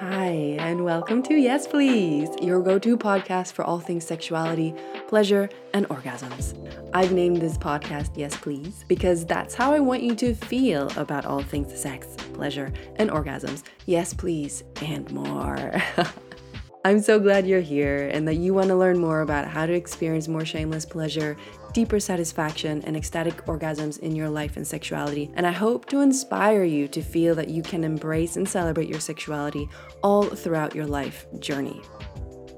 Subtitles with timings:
[0.00, 4.74] Hi, and welcome to Yes Please, your go to podcast for all things sexuality,
[5.08, 6.54] pleasure, and orgasms.
[6.92, 11.24] I've named this podcast Yes Please because that's how I want you to feel about
[11.24, 13.62] all things sex, pleasure, and orgasms.
[13.86, 15.72] Yes, please, and more.
[16.84, 19.72] I'm so glad you're here and that you want to learn more about how to
[19.72, 21.38] experience more shameless pleasure
[21.76, 25.30] deeper satisfaction and ecstatic orgasms in your life and sexuality.
[25.34, 28.98] And I hope to inspire you to feel that you can embrace and celebrate your
[28.98, 29.68] sexuality
[30.02, 31.82] all throughout your life journey.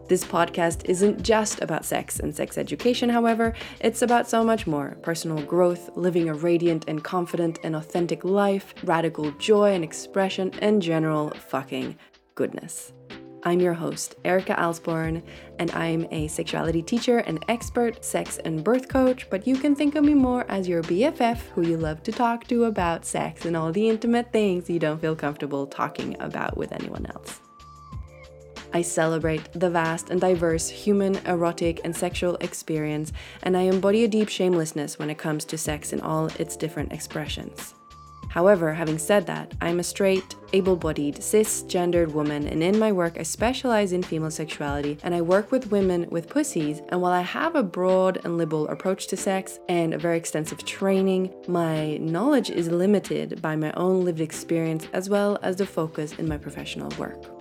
[0.09, 4.97] This podcast isn't just about sex and sex education, however, it's about so much more
[5.03, 10.81] personal growth, living a radiant and confident and authentic life, radical joy and expression, and
[10.81, 11.99] general fucking
[12.37, 12.93] goodness.
[13.49, 15.23] I'm your host, Erika Alsborn,
[15.59, 19.95] and I'm a sexuality teacher and expert sex and birth coach, but you can think
[19.95, 23.57] of me more as your BFF who you love to talk to about sex and
[23.57, 27.41] all the intimate things you don't feel comfortable talking about with anyone else.
[28.75, 34.09] I celebrate the vast and diverse human, erotic, and sexual experience, and I embody a
[34.09, 37.73] deep shamelessness when it comes to sex in all its different expressions.
[38.29, 43.17] However, having said that, I'm a straight, able bodied, cisgendered woman, and in my work,
[43.19, 46.81] I specialize in female sexuality and I work with women with pussies.
[46.89, 50.65] And while I have a broad and liberal approach to sex and a very extensive
[50.65, 56.13] training, my knowledge is limited by my own lived experience as well as the focus
[56.15, 57.38] in my professional work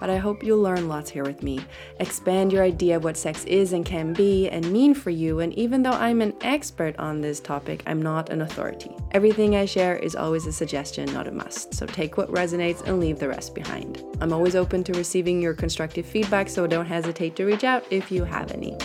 [0.00, 1.60] but I hope you'll learn lots here with me.
[2.00, 5.52] Expand your idea of what sex is and can be and mean for you, and
[5.54, 8.94] even though I'm an expert on this topic, I'm not an authority.
[9.12, 13.00] Everything I share is always a suggestion, not a must, so take what resonates and
[13.00, 14.02] leave the rest behind.
[14.20, 18.10] I'm always open to receiving your constructive feedback, so don't hesitate to reach out if
[18.10, 18.76] you have any.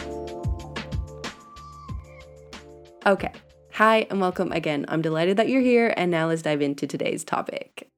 [3.05, 3.31] Okay.
[3.73, 4.85] Hi, and welcome again.
[4.89, 7.90] I'm delighted that you're here, and now let's dive into today's topic.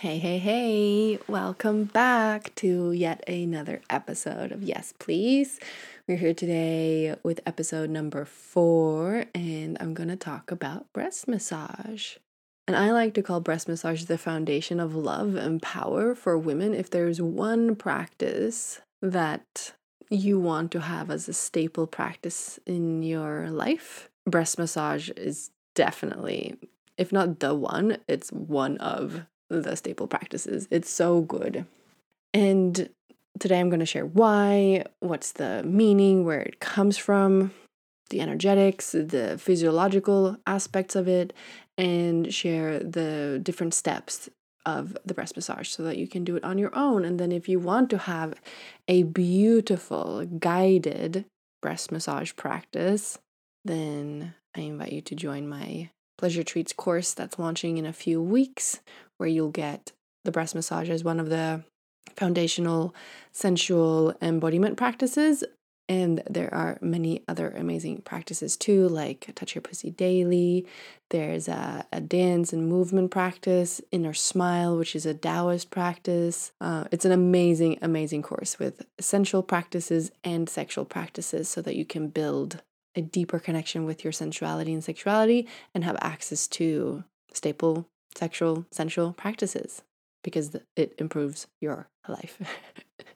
[0.00, 5.60] Hey, hey, hey, welcome back to yet another episode of Yes Please.
[6.08, 12.16] We're here today with episode number four, and I'm going to talk about breast massage.
[12.66, 16.72] And I like to call breast massage the foundation of love and power for women.
[16.72, 19.74] If there's one practice that
[20.08, 26.56] you want to have as a staple practice in your life, breast massage is definitely,
[26.96, 30.66] if not the one, it's one of the staple practices.
[30.70, 31.66] It's so good.
[32.32, 32.88] And
[33.38, 37.52] today I'm going to share why, what's the meaning, where it comes from,
[38.10, 41.32] the energetics, the physiological aspects of it,
[41.76, 44.28] and share the different steps
[44.66, 47.04] of the breast massage so that you can do it on your own.
[47.04, 48.34] And then, if you want to have
[48.88, 51.24] a beautiful guided
[51.62, 53.18] breast massage practice,
[53.64, 58.20] then I invite you to join my Pleasure Treats course that's launching in a few
[58.20, 58.80] weeks,
[59.20, 59.92] where you'll get
[60.24, 61.62] the breast massage as one of the
[62.16, 62.94] foundational
[63.32, 65.44] sensual embodiment practices.
[65.88, 70.64] And there are many other amazing practices too, like Touch Your Pussy Daily.
[71.10, 76.52] There's a, a dance and movement practice, Inner Smile, which is a Taoist practice.
[76.60, 81.84] Uh, it's an amazing, amazing course with sensual practices and sexual practices so that you
[81.84, 82.62] can build
[82.94, 87.02] a deeper connection with your sensuality and sexuality and have access to
[87.32, 89.82] staple sexual sensual practices
[90.22, 92.38] because it improves your life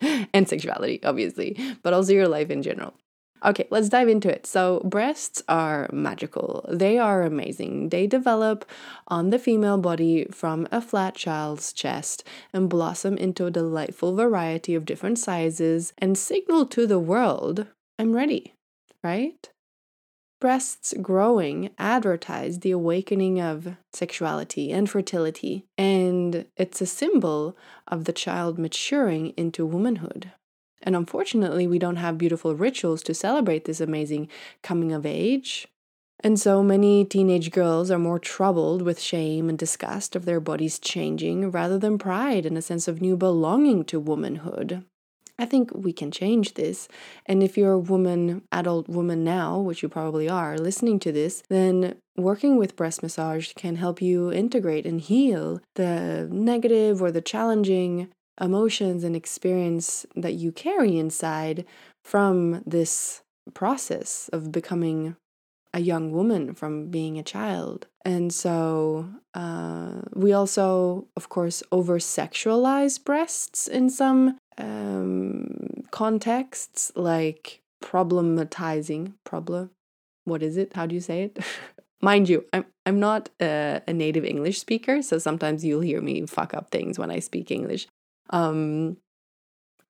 [0.33, 2.95] and sexuality, obviously, but also your life in general.
[3.45, 4.47] Okay, let's dive into it.
[4.47, 6.65] So, breasts are magical.
[6.73, 7.91] They are amazing.
[7.91, 8.65] They develop
[9.09, 12.25] on the female body from a flat child's chest
[12.55, 17.67] and blossom into a delightful variety of different sizes and signal to the world,
[17.99, 18.55] I'm ready,
[19.03, 19.51] right?
[20.45, 27.57] Breasts growing advertise the awakening of sexuality and fertility, and it's a symbol
[27.89, 30.33] of the child maturing into womanhood.
[30.83, 34.29] And unfortunately, we don't have beautiful rituals to celebrate this amazing
[34.63, 35.67] coming of age.
[36.21, 40.79] And so many teenage girls are more troubled with shame and disgust of their bodies
[40.79, 44.85] changing rather than pride and a sense of new belonging to womanhood.
[45.39, 46.89] I think we can change this.
[47.27, 51.43] And if you're a woman, adult woman now, which you probably are, listening to this,
[51.49, 57.21] then working with breast massage can help you integrate and heal the negative or the
[57.21, 58.09] challenging
[58.41, 61.65] emotions and experience that you carry inside
[62.05, 63.23] from this
[63.55, 65.17] process of becoming
[65.73, 67.87] a young woman from being a child.
[68.05, 77.61] And so uh, we also, of course, over sexualize breasts in some um, contexts, like
[77.83, 79.71] problematizing, problem,
[80.25, 80.75] what is it?
[80.75, 81.39] How do you say it?
[82.01, 86.27] Mind you, I'm I'm not a, a, native English speaker, so sometimes you'll hear me
[86.27, 87.87] fuck up things when I speak English,
[88.29, 88.99] um,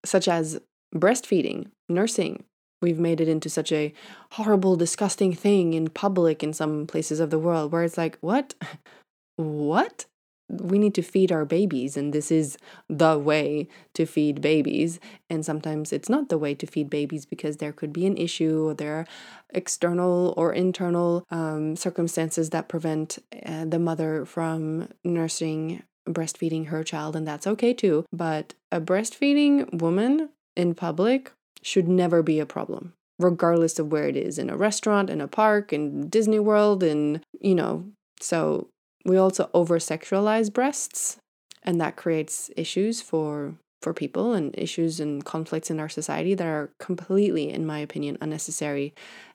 [0.04, 0.60] such as
[0.94, 2.44] breastfeeding, nursing.
[2.80, 3.92] We've made it into such a
[4.32, 8.54] horrible, disgusting thing in public in some places of the world where it's like, what?
[9.36, 10.04] what?
[10.48, 12.58] We need to feed our babies and this is
[12.88, 15.00] the way to feed babies.
[15.30, 18.68] And sometimes it's not the way to feed babies because there could be an issue
[18.68, 19.06] or there are
[19.50, 27.16] external or internal um, circumstances that prevent uh, the mother from nursing breastfeeding her child
[27.16, 28.04] and that's okay too.
[28.12, 31.32] But a breastfeeding woman in public
[31.62, 35.28] should never be a problem regardless of where it is in a restaurant in a
[35.28, 37.84] park in disney world in you know
[38.20, 38.68] so
[39.04, 41.18] we also over sexualize breasts,
[41.62, 46.46] and that creates issues for for people and issues and conflicts in our society that
[46.46, 48.94] are completely, in my opinion, unnecessary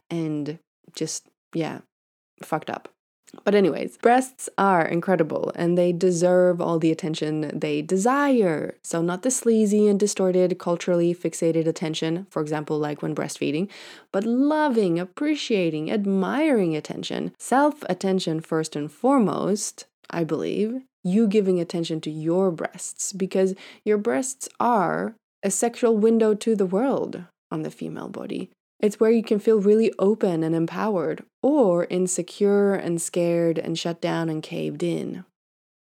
[0.09, 0.57] and
[0.95, 1.81] just yeah,
[2.43, 2.89] fucked up.
[3.43, 8.75] But, anyways, breasts are incredible and they deserve all the attention they desire.
[8.83, 13.69] So, not the sleazy and distorted, culturally fixated attention, for example, like when breastfeeding,
[14.11, 17.33] but loving, appreciating, admiring attention.
[17.37, 20.81] Self attention, first and foremost, I believe.
[21.03, 23.55] You giving attention to your breasts because
[23.85, 28.49] your breasts are a sexual window to the world on the female body.
[28.79, 34.01] It's where you can feel really open and empowered, or insecure and scared and shut
[34.01, 35.25] down and caved in.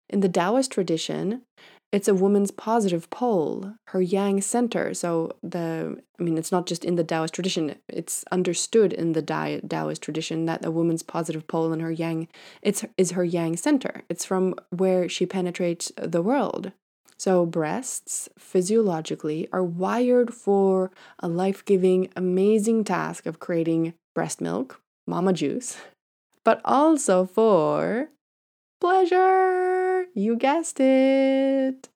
[0.09, 1.43] In the Taoist tradition,
[1.91, 4.95] it's a woman's positive pole, her yang center.
[4.95, 9.23] So the I mean it's not just in the Taoist tradition, it's understood in the
[9.23, 12.29] Taoist tradition that a woman's positive pole and her yang
[12.63, 14.03] it's is her yang center.
[14.09, 16.73] It's from where she penetrates the world.
[17.25, 24.83] So, breasts physiologically are wired for a life giving, amazing task of creating breast milk,
[25.07, 25.79] mama juice,
[26.45, 28.11] but also for
[28.79, 30.05] pleasure.
[30.13, 31.89] You guessed it.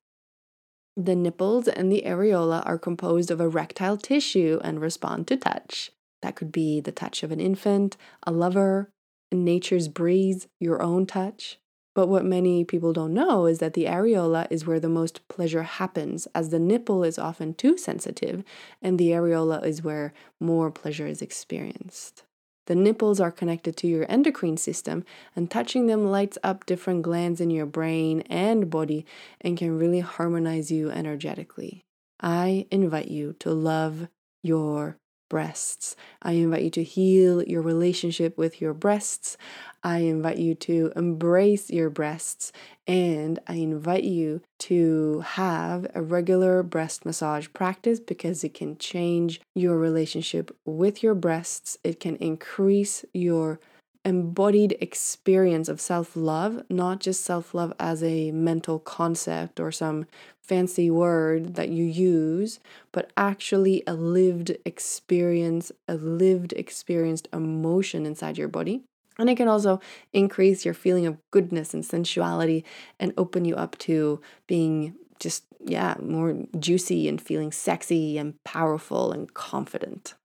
[0.97, 5.91] The nipples and the areola are composed of erectile tissue and respond to touch.
[6.23, 8.89] That could be the touch of an infant, a lover,
[9.31, 11.59] nature's breeze, your own touch.
[11.95, 15.63] But what many people don't know is that the areola is where the most pleasure
[15.63, 18.43] happens, as the nipple is often too sensitive,
[18.81, 22.23] and the areola is where more pleasure is experienced.
[22.67, 25.03] The nipples are connected to your endocrine system,
[25.35, 29.07] and touching them lights up different glands in your brain and body
[29.41, 31.83] and can really harmonize you energetically.
[32.19, 34.07] I invite you to love
[34.43, 34.98] your
[35.29, 35.95] breasts.
[36.21, 39.37] I invite you to heal your relationship with your breasts.
[39.83, 42.51] I invite you to embrace your breasts
[42.87, 49.39] and I invite you to have a regular breast massage practice because it can change
[49.55, 51.77] your relationship with your breasts.
[51.83, 53.59] It can increase your
[54.09, 60.07] embodied experience of self love, not just self love as a mental concept or some
[60.41, 62.59] fancy word that you use,
[62.91, 68.81] but actually a lived experience, a lived experienced emotion inside your body.
[69.19, 69.79] And it can also
[70.11, 72.65] increase your feeling of goodness and sensuality
[72.99, 79.11] and open you up to being just, yeah, more juicy and feeling sexy and powerful
[79.11, 80.15] and confident.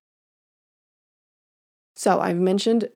[1.97, 2.89] So I've mentioned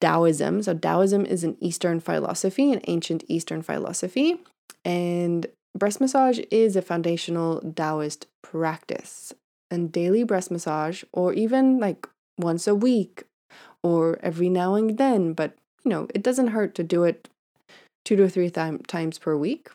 [0.00, 0.62] Taoism.
[0.62, 4.40] So, Taoism is an Eastern philosophy, an ancient Eastern philosophy.
[4.84, 9.32] And breast massage is a foundational Taoist practice.
[9.70, 13.24] And daily breast massage, or even like once a week
[13.82, 15.54] or every now and then, but
[15.84, 17.28] you know, it doesn't hurt to do it
[18.04, 19.68] two to three th- times per week.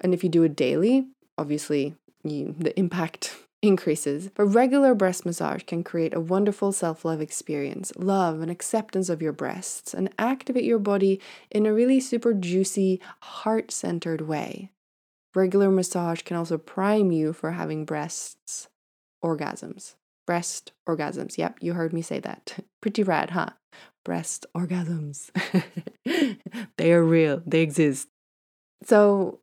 [0.00, 1.06] And if you do it daily,
[1.38, 1.94] obviously
[2.24, 4.28] you, the impact increases.
[4.34, 9.22] But regular breast massage can create a wonderful self love experience, love and acceptance of
[9.22, 14.70] your breasts, and activate your body in a really super juicy, heart centered way.
[15.34, 18.68] Regular massage can also prime you for having breasts
[19.24, 19.94] orgasms.
[20.26, 21.38] Breast orgasms.
[21.38, 22.64] Yep, you heard me say that.
[22.82, 23.50] Pretty rad, huh?
[24.04, 25.30] Breast orgasms.
[26.76, 28.08] they are real, they exist.
[28.84, 29.38] So,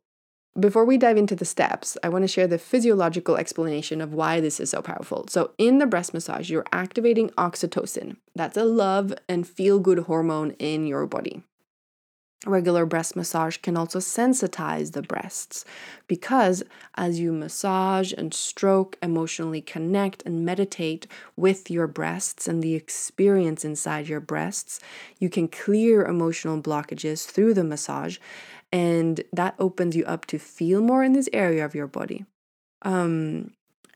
[0.60, 4.40] before we dive into the steps, I want to share the physiological explanation of why
[4.40, 5.26] this is so powerful.
[5.28, 8.16] So, in the breast massage, you're activating oxytocin.
[8.34, 11.42] That's a love and feel good hormone in your body.
[12.46, 15.66] Regular breast massage can also sensitize the breasts
[16.06, 16.62] because
[16.94, 23.62] as you massage and stroke, emotionally connect and meditate with your breasts and the experience
[23.62, 24.80] inside your breasts,
[25.18, 28.16] you can clear emotional blockages through the massage
[28.72, 32.24] and that opens you up to feel more in this area of your body.
[32.82, 33.52] Um,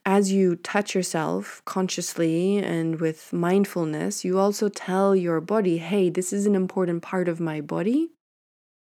[0.07, 6.33] as you touch yourself consciously and with mindfulness, you also tell your body, hey, this
[6.33, 8.11] is an important part of my body.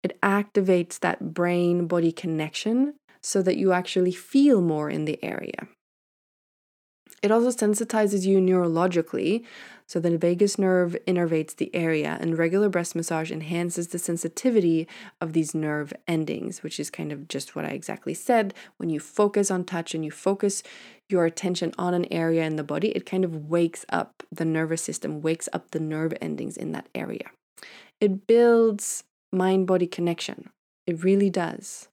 [0.03, 5.67] It activates that brain body connection so that you actually feel more in the area.
[7.23, 9.43] It also sensitizes you neurologically
[9.87, 14.87] so the vagus nerve innervates the area, and regular breast massage enhances the sensitivity
[15.21, 18.53] of these nerve endings, which is kind of just what I exactly said.
[18.75, 20.61] When you focus on touch and you focus
[21.07, 24.81] your attention on an area in the body, it kind of wakes up the nervous
[24.81, 27.31] system, wakes up the nerve endings in that area.
[28.01, 30.49] It builds mind body connection.
[30.85, 31.87] It really does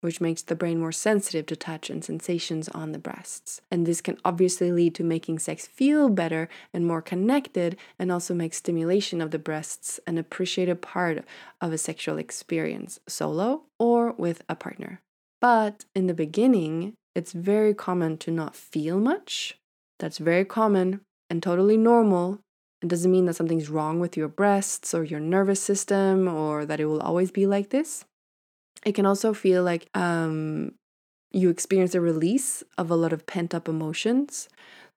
[0.00, 3.60] which makes the brain more sensitive to touch and sensations on the breasts.
[3.70, 8.34] And this can obviously lead to making sex feel better and more connected, and also
[8.34, 11.24] make stimulation of the breasts an appreciated part
[11.60, 15.00] of a sexual experience, solo or with a partner.
[15.40, 19.58] But in the beginning, it's very common to not feel much.
[19.98, 21.00] That's very common
[21.30, 22.40] and totally normal.
[22.80, 26.78] It doesn't mean that something's wrong with your breasts or your nervous system or that
[26.78, 28.04] it will always be like this.
[28.84, 30.72] It can also feel like um,
[31.32, 34.48] you experience a release of a lot of pent up emotions.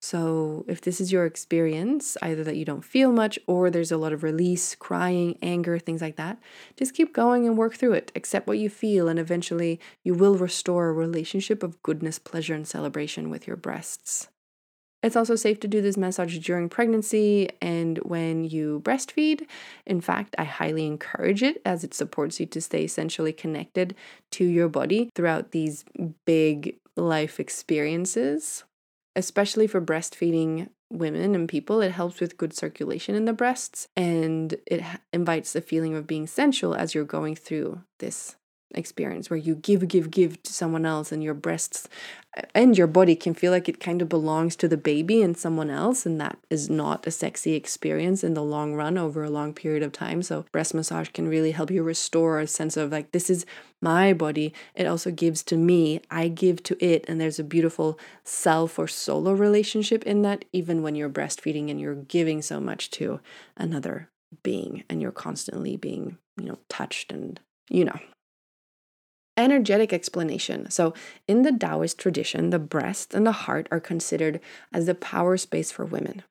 [0.03, 3.97] So, if this is your experience, either that you don't feel much or there's a
[3.97, 6.39] lot of release, crying, anger, things like that,
[6.75, 8.11] just keep going and work through it.
[8.15, 12.67] Accept what you feel, and eventually you will restore a relationship of goodness, pleasure, and
[12.67, 14.27] celebration with your breasts.
[15.03, 19.47] It's also safe to do this massage during pregnancy and when you breastfeed.
[19.85, 23.95] In fact, I highly encourage it as it supports you to stay essentially connected
[24.31, 25.85] to your body throughout these
[26.25, 28.63] big life experiences.
[29.15, 34.55] Especially for breastfeeding women and people, it helps with good circulation in the breasts and
[34.67, 38.35] it invites the feeling of being sensual as you're going through this
[38.75, 41.87] experience where you give, give, give to someone else, and your breasts
[42.55, 45.69] and your body can feel like it kind of belongs to the baby and someone
[45.69, 49.53] else, and that is not a sexy experience in the long run over a long
[49.53, 50.23] period of time.
[50.23, 53.45] So, breast massage can really help you restore a sense of like, this is
[53.81, 54.53] my body.
[54.75, 58.87] It also gives to me, I give to it, and there's a beautiful self or
[58.87, 63.19] solo relationship in that, even when you're breastfeeding and you're giving so much to
[63.57, 64.09] another
[64.43, 67.99] being and you're constantly being, you know, touched and, you know,
[69.41, 70.69] energetic explanation.
[70.69, 70.93] So,
[71.27, 74.39] in the Taoist tradition, the breast and the heart are considered
[74.73, 76.23] as the power space for women.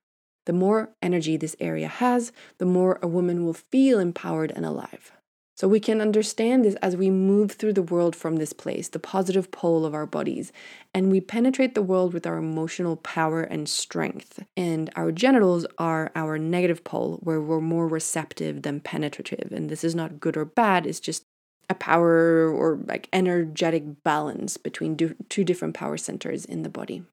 [0.47, 5.13] The more energy this area has, the more a woman will feel empowered and alive.
[5.57, 8.99] So, we can understand this as we move through the world from this place, the
[8.99, 10.53] positive pole of our bodies,
[10.95, 14.43] and we penetrate the world with our emotional power and strength.
[14.57, 19.53] And our genitals are our negative pole, where we're more receptive than penetrative.
[19.53, 21.27] And this is not good or bad, it's just
[21.71, 27.05] a power or like energetic balance between do- two different power centers in the body.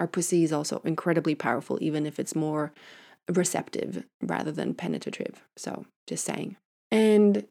[0.00, 2.72] Our pussy is also incredibly powerful, even if it's more
[3.30, 5.42] receptive rather than penetrative.
[5.56, 6.56] So, just saying.
[6.90, 7.46] And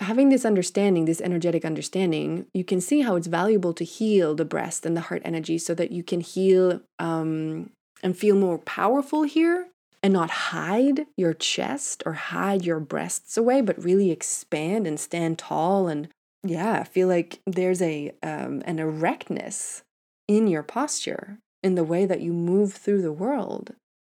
[0.00, 4.44] having this understanding, this energetic understanding, you can see how it's valuable to heal the
[4.44, 7.70] breast and the heart energy so that you can heal um,
[8.02, 9.68] and feel more powerful here
[10.04, 15.38] and not hide your chest or hide your breasts away, but really expand and stand
[15.38, 16.08] tall and
[16.46, 19.82] yeah, feel like there's a um, an erectness
[20.28, 23.72] in your posture, in the way that you move through the world.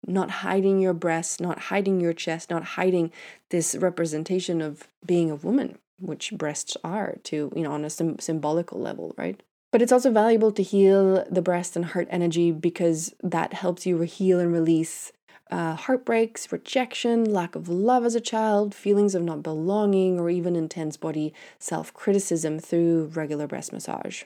[0.09, 3.13] Not hiding your breasts, not hiding your chest, not hiding
[3.51, 8.19] this representation of being a woman, which breasts are to, you know, on a sim-
[8.19, 9.41] symbolical level, right?
[9.71, 14.01] But it's also valuable to heal the breast and heart energy because that helps you
[14.01, 15.13] heal and release
[15.51, 20.57] uh, heartbreaks, rejection, lack of love as a child, feelings of not belonging, or even
[20.57, 24.25] intense body self criticism through regular breast massage.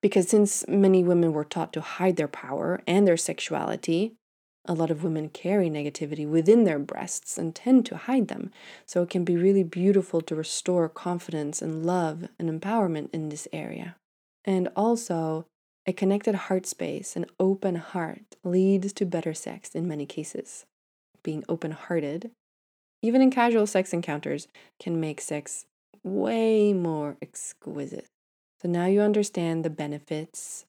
[0.00, 4.14] Because since many women were taught to hide their power and their sexuality,
[4.64, 8.50] a lot of women carry negativity within their breasts and tend to hide them.
[8.86, 13.48] So it can be really beautiful to restore confidence and love and empowerment in this
[13.52, 13.96] area.
[14.44, 15.46] And also,
[15.88, 20.66] a connected heart space, an open heart, leads to better sex in many cases.
[21.22, 22.30] Being open hearted,
[23.00, 25.64] even in casual sex encounters, can make sex
[26.04, 28.04] way more exquisite.
[28.60, 30.66] So now you understand the benefits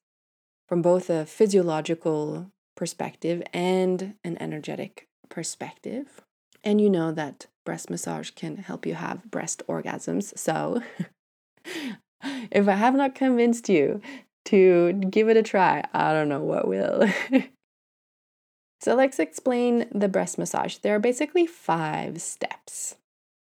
[0.70, 6.22] from both a physiological perspective and an energetic perspective.
[6.64, 10.38] And you know that breast massage can help you have breast orgasms.
[10.38, 10.82] So,
[12.52, 14.02] if I have not convinced you
[14.46, 15.84] to give it a try.
[15.93, 17.08] I don't know what will.
[18.81, 20.77] so let's explain the breast massage.
[20.77, 22.96] There are basically five steps.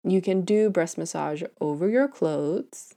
[0.03, 2.95] You can do breast massage over your clothes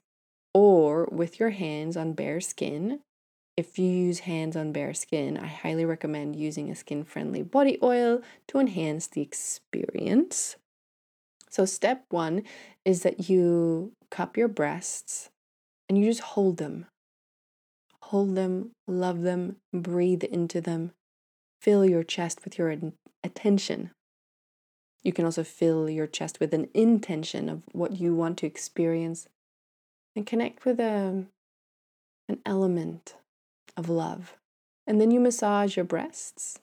[0.55, 3.01] or with your hands on bare skin.
[3.57, 7.79] if you use hands on bare skin, I highly recommend using a skin friendly body
[7.83, 10.57] oil to enhance the experience.
[11.51, 12.45] So, step one
[12.85, 15.29] is that you cup your breasts
[15.89, 16.87] and you just hold them.
[18.11, 20.91] Hold them, love them, breathe into them,
[21.61, 22.77] fill your chest with your
[23.23, 23.93] attention.
[25.05, 29.29] You can also fill your chest with an intention of what you want to experience
[30.17, 31.25] and connect with a,
[32.29, 33.15] an element
[33.77, 34.35] of love.
[34.89, 36.59] And then you massage your breasts.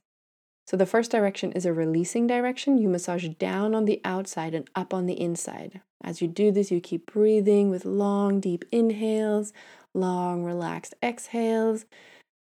[0.68, 2.78] So the first direction is a releasing direction.
[2.78, 5.80] You massage down on the outside and up on the inside.
[6.04, 9.54] As you do this, you keep breathing with long, deep inhales,
[9.94, 11.86] long, relaxed exhales,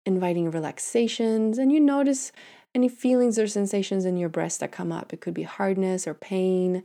[0.08, 1.60] inviting relaxations.
[1.60, 2.32] And you notice
[2.74, 5.14] any feelings or sensations in your breast that come up.
[5.14, 6.84] It could be hardness or pain,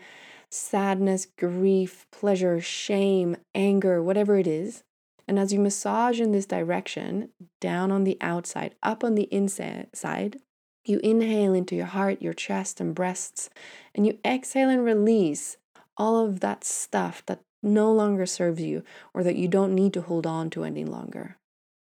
[0.50, 4.82] sadness, grief, pleasure, shame, anger, whatever it is.
[5.26, 7.30] And as you massage in this direction,
[7.60, 10.40] down on the outside, up on the inside,
[10.84, 13.50] you inhale into your heart, your chest, and breasts,
[13.94, 15.56] and you exhale and release
[15.96, 18.82] all of that stuff that no longer serves you
[19.12, 21.36] or that you don't need to hold on to any longer.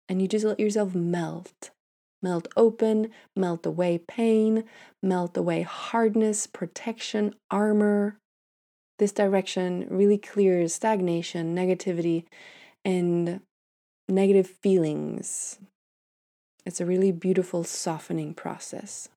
[0.09, 1.71] And you just let yourself melt.
[2.23, 4.65] Melt open, melt away pain,
[5.03, 8.19] melt away hardness, protection, armor.
[8.99, 12.25] This direction really clears stagnation, negativity,
[12.85, 13.41] and
[14.09, 15.61] negative feelings.
[16.69, 19.09] It's a really beautiful softening process.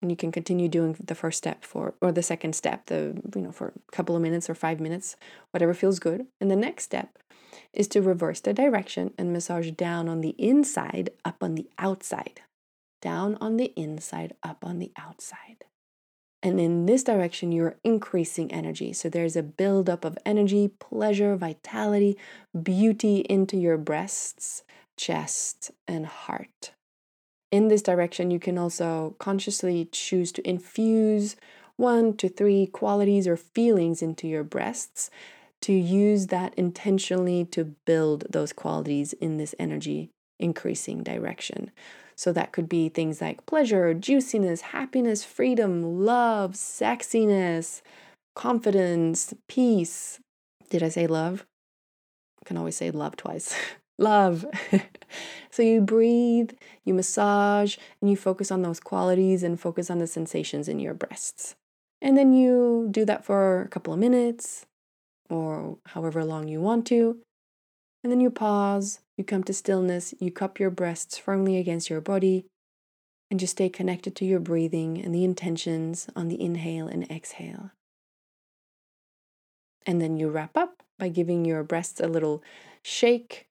[0.00, 3.42] And you can continue doing the first step for or the second step, the you
[3.42, 5.16] know, for a couple of minutes or 5 minutes,
[5.50, 6.28] whatever feels good.
[6.40, 7.18] And the next step
[7.72, 12.42] is to reverse the direction and massage down on the inside, up on the outside.
[13.00, 15.64] Down on the inside, up on the outside.
[16.44, 18.92] And in this direction, you're increasing energy.
[18.92, 22.16] So there's a buildup of energy, pleasure, vitality,
[22.60, 24.62] beauty into your breasts,
[25.02, 26.72] chest, and heart.
[27.50, 31.34] In this direction, you can also consciously choose to infuse
[31.76, 35.10] one to three qualities or feelings into your breasts
[35.62, 41.72] to use that intentionally to build those qualities in this energy increasing direction.
[42.14, 47.82] So that could be things like pleasure, juiciness, happiness, freedom, love, sexiness,
[48.36, 50.20] confidence, peace.
[50.70, 51.44] Did I say love?
[52.40, 53.54] I can always say love twice.
[54.02, 54.44] love.
[55.50, 56.50] so you breathe,
[56.84, 60.94] you massage, and you focus on those qualities and focus on the sensations in your
[60.94, 61.54] breasts.
[62.00, 64.66] And then you do that for a couple of minutes
[65.30, 67.18] or however long you want to.
[68.02, 72.00] And then you pause, you come to stillness, you cup your breasts firmly against your
[72.00, 72.46] body,
[73.30, 77.70] and just stay connected to your breathing and the intentions on the inhale and exhale.
[79.86, 82.42] And then you wrap up by giving your breasts a little
[82.82, 83.46] shake.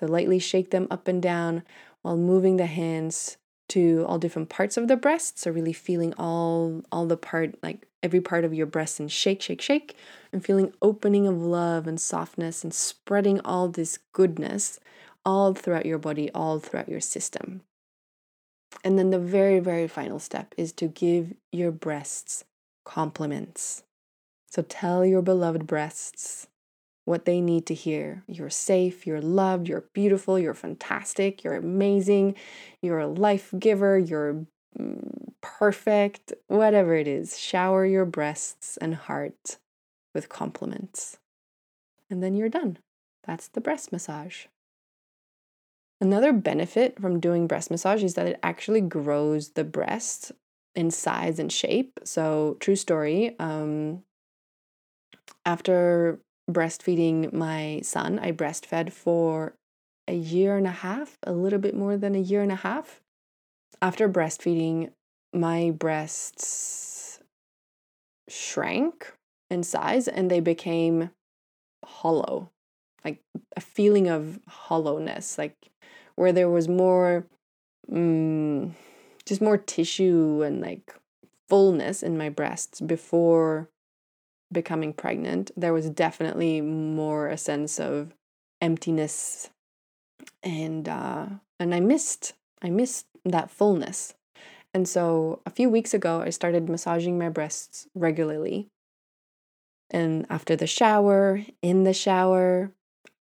[0.00, 1.62] So lightly shake them up and down
[2.00, 3.36] while moving the hands
[3.68, 5.38] to all different parts of the breast.
[5.38, 9.42] So really feeling all all the part like every part of your breast and shake,
[9.42, 9.94] shake, shake,
[10.32, 14.80] and feeling opening of love and softness and spreading all this goodness
[15.24, 17.60] all throughout your body, all throughout your system.
[18.82, 22.44] And then the very, very final step is to give your breasts
[22.86, 23.82] compliments.
[24.50, 26.48] So tell your beloved breasts
[27.04, 28.22] what they need to hear.
[28.26, 32.36] You're safe, you're loved, you're beautiful, you're fantastic, you're amazing,
[32.82, 34.46] you're a life giver, you're
[34.78, 37.38] mm, perfect, whatever it is.
[37.38, 39.58] Shower your breasts and heart
[40.14, 41.18] with compliments.
[42.08, 42.78] And then you're done.
[43.24, 44.46] That's the breast massage.
[46.00, 50.32] Another benefit from doing breast massage is that it actually grows the breast
[50.74, 52.00] in size and shape.
[52.04, 53.36] So, true story.
[53.38, 54.02] Um,
[55.44, 59.54] after breastfeeding my son, I breastfed for
[60.06, 63.00] a year and a half, a little bit more than a year and a half.
[63.80, 64.90] After breastfeeding,
[65.32, 67.20] my breasts
[68.28, 69.12] shrank
[69.50, 71.10] in size and they became
[71.84, 72.50] hollow,
[73.04, 73.20] like
[73.56, 75.56] a feeling of hollowness, like
[76.16, 77.26] where there was more,
[77.90, 78.74] um,
[79.24, 80.94] just more tissue and like
[81.48, 83.68] fullness in my breasts before
[84.52, 85.50] becoming pregnant.
[85.56, 88.14] There was definitely more a sense of
[88.60, 89.50] emptiness
[90.42, 91.26] and uh
[91.58, 94.14] and I missed I missed that fullness
[94.72, 98.68] and so a few weeks ago, I started massaging my breasts regularly.
[99.90, 102.72] And after the shower, in the shower,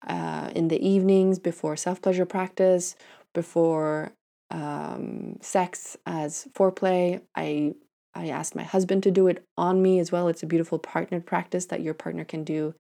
[0.07, 2.97] uh, in the evenings, before self pleasure practice,
[3.33, 4.13] before
[4.51, 7.75] um, sex as foreplay, I
[8.17, 10.29] I asked my husband to do it on me as well.
[10.29, 12.75] It's a beautiful partnered practice that your partner can do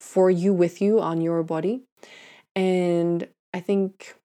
[0.00, 1.82] for you with you on your body.
[2.56, 4.16] And I think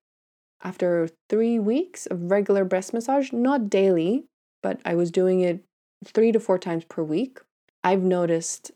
[0.64, 4.26] after three weeks of regular breast massage, not daily,
[4.62, 5.64] but I was doing it
[6.06, 7.40] three to four times per week,
[7.84, 8.72] I've noticed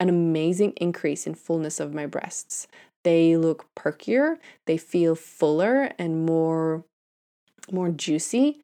[0.00, 2.68] an amazing increase in fullness of my breasts.
[3.04, 6.84] They look perkier, they feel fuller and more
[7.70, 8.62] more juicy.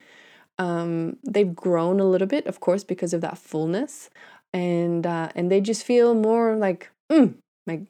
[0.58, 4.10] Um, they've grown a little bit, of course, because of that fullness,
[4.52, 7.34] and uh, and they just feel more like mm,
[7.66, 7.82] like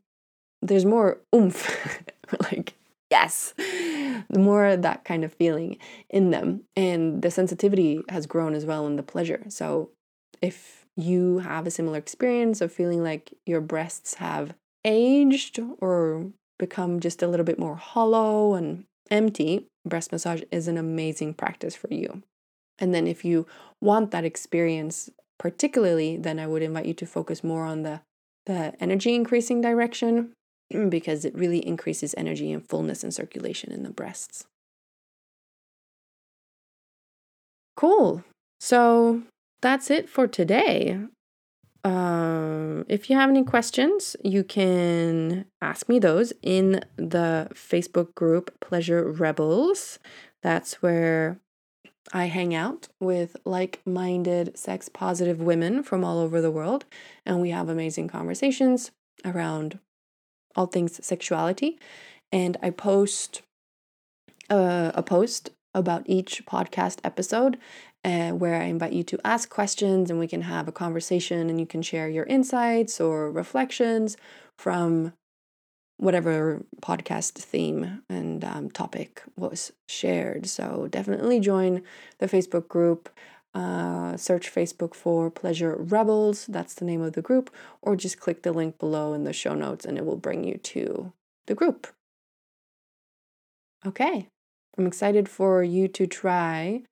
[0.63, 2.03] there's more oomph,
[2.51, 2.75] like
[3.11, 3.55] yes,
[4.35, 5.77] more that kind of feeling
[6.09, 9.45] in them, and the sensitivity has grown as well, and the pleasure.
[9.49, 9.91] So
[10.41, 17.01] if you have a similar experience of feeling like your breasts have aged or become
[17.01, 21.93] just a little bit more hollow and empty, breast massage is an amazing practice for
[21.93, 22.23] you.
[22.79, 23.47] And then if you
[23.81, 28.01] want that experience particularly, then I would invite you to focus more on the
[28.47, 30.33] the energy increasing direction
[30.89, 34.45] because it really increases energy and fullness and circulation in the breasts.
[37.77, 38.23] Cool.
[38.61, 39.23] So
[39.63, 40.99] that's it for today.
[41.85, 48.59] Um, if you have any questions, you can ask me those in the Facebook group
[48.61, 49.99] Pleasure Rebels.
[50.43, 51.39] That's where
[52.13, 56.85] I hang out with like minded, sex positive women from all over the world,
[57.25, 58.91] and we have amazing conversations
[59.25, 59.79] around
[60.55, 61.79] all things sexuality.
[62.31, 63.43] And I post
[64.51, 67.59] uh, a post about each podcast episode
[68.05, 71.59] uh, where I invite you to ask questions and we can have a conversation and
[71.59, 74.17] you can share your insights or reflections
[74.57, 75.13] from
[75.97, 80.47] whatever podcast theme and um, topic was shared.
[80.47, 81.83] So definitely join
[82.19, 83.09] the Facebook group.
[83.55, 88.43] Uh, search Facebook for Pleasure Rebels, that's the name of the group, or just click
[88.43, 91.13] the link below in the show notes and it will bring you to
[91.47, 91.87] the group.
[93.87, 94.27] Okay,
[94.77, 96.83] I'm excited for you to try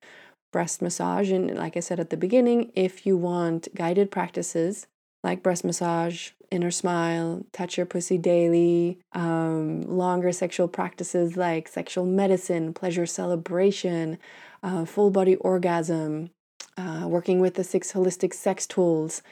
[0.53, 1.33] breast massage.
[1.33, 4.87] And like I said at the beginning, if you want guided practices
[5.23, 12.05] like breast massage, inner smile, touch your pussy daily, um, longer sexual practices like sexual
[12.05, 14.19] medicine, pleasure celebration,
[14.63, 16.31] uh, full body orgasm,
[16.77, 19.23] uh, working with the six holistic sex tools,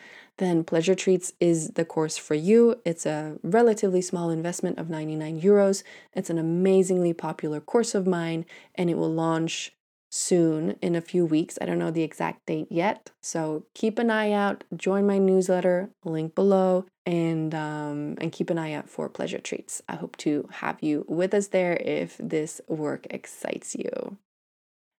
[0.41, 2.81] then Pleasure Treats is the course for you.
[2.87, 5.83] It's a relatively small investment of 99 euros.
[6.15, 9.73] It's an amazingly popular course of mine, and it will launch
[10.11, 11.59] soon in a few weeks.
[11.61, 13.11] I don't know the exact date yet.
[13.23, 18.59] So keep an eye out, join my newsletter, link below, and um, and keep an
[18.59, 19.83] eye out for pleasure treats.
[19.89, 24.19] I hope to have you with us there if this work excites you.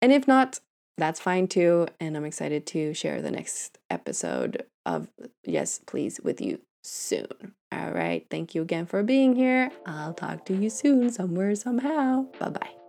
[0.02, 0.60] And if not,
[0.98, 1.88] that's fine too.
[2.00, 5.10] And I'm excited to share the next episode of
[5.46, 7.54] Yes, Please with you soon.
[7.72, 8.26] All right.
[8.30, 9.72] Thank you again for being here.
[9.86, 12.26] I'll talk to you soon, somewhere, somehow.
[12.40, 12.81] Bye bye.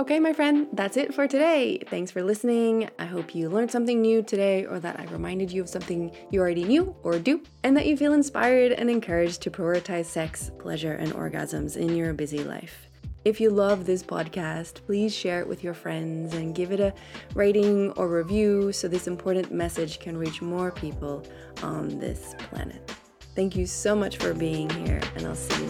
[0.00, 1.76] Okay, my friend, that's it for today.
[1.88, 2.88] Thanks for listening.
[2.98, 6.40] I hope you learned something new today, or that I reminded you of something you
[6.40, 10.94] already knew or do, and that you feel inspired and encouraged to prioritize sex, pleasure,
[10.94, 12.88] and orgasms in your busy life.
[13.26, 16.94] If you love this podcast, please share it with your friends and give it a
[17.34, 21.26] rating or review so this important message can reach more people
[21.62, 22.90] on this planet.
[23.36, 25.66] Thank you so much for being here, and I'll see